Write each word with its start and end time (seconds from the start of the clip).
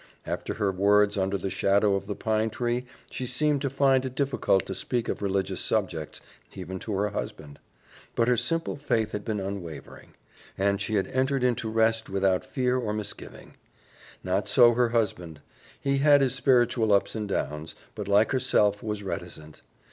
After 0.25 0.55
her 0.55 0.71
words 0.71 1.15
under 1.15 1.37
the 1.37 1.51
shadow 1.51 1.93
of 1.93 2.07
the 2.07 2.15
pine 2.15 2.49
tree 2.49 2.87
she 3.11 3.27
seemed 3.27 3.61
to 3.61 3.69
find 3.69 4.03
it 4.03 4.15
difficult 4.15 4.65
to 4.65 4.73
speak 4.73 5.07
of 5.07 5.21
religious 5.21 5.61
subjects, 5.61 6.21
even 6.55 6.79
to 6.79 6.93
her 6.95 7.09
husband; 7.09 7.59
but 8.15 8.27
her 8.27 8.35
simple 8.35 8.75
faith 8.75 9.11
had 9.11 9.23
been 9.23 9.39
unwavering, 9.39 10.15
and 10.57 10.81
she 10.81 10.95
had 10.95 11.05
entered 11.09 11.43
into 11.43 11.69
rest 11.69 12.09
without 12.09 12.43
fear 12.43 12.77
or 12.77 12.93
misgiving. 12.93 13.57
Not 14.23 14.47
so 14.47 14.73
her 14.73 14.89
husband. 14.89 15.39
He 15.79 15.99
had 15.99 16.21
his 16.21 16.33
spiritual 16.33 16.91
ups 16.93 17.13
and 17.13 17.29
downs, 17.29 17.75
but, 17.93 18.07
like 18.07 18.31
herself, 18.31 18.81
was 18.81 19.03
reticent. 19.03 19.61